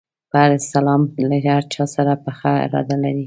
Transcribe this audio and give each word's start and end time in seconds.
په 0.29 0.35
هر 0.43 0.51
سلام 0.71 1.01
له 1.29 1.37
هر 1.45 1.61
چا 1.73 1.83
سره 1.95 2.13
پخه 2.25 2.51
اراده 2.65 2.95
لري. 3.03 3.19